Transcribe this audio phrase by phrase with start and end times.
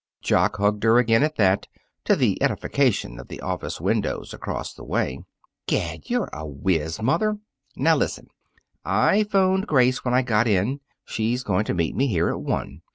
[0.23, 1.67] Jock hugged her again at that,
[2.05, 5.19] to the edification of the office windows across the way.
[5.67, 7.37] "Gad, you're a wiz, mother!
[7.75, 8.29] Now listen:
[8.83, 10.79] I 'phoned Grace when I got in.
[11.05, 12.81] She's going to meet me here at one.